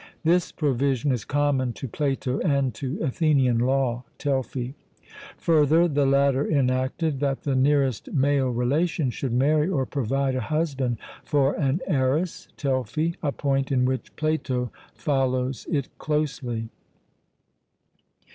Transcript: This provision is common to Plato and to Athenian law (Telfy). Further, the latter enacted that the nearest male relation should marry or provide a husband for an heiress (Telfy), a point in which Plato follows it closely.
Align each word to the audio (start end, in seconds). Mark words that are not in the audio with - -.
This 0.23 0.51
provision 0.51 1.11
is 1.11 1.25
common 1.25 1.73
to 1.73 1.87
Plato 1.87 2.39
and 2.39 2.73
to 2.73 2.97
Athenian 3.03 3.59
law 3.59 4.03
(Telfy). 4.17 4.73
Further, 5.37 5.87
the 5.87 6.07
latter 6.07 6.43
enacted 6.49 7.19
that 7.19 7.43
the 7.43 7.55
nearest 7.55 8.11
male 8.11 8.49
relation 8.49 9.11
should 9.11 9.31
marry 9.31 9.67
or 9.69 9.85
provide 9.85 10.33
a 10.33 10.41
husband 10.41 10.97
for 11.23 11.53
an 11.53 11.81
heiress 11.85 12.47
(Telfy), 12.57 13.13
a 13.21 13.31
point 13.31 13.71
in 13.71 13.85
which 13.85 14.15
Plato 14.15 14.71
follows 14.95 15.67
it 15.69 15.87
closely. 15.99 16.69